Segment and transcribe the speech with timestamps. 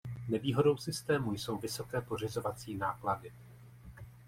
[0.27, 3.33] Nevýhodou systému jsou vysoké pořizovací náklady.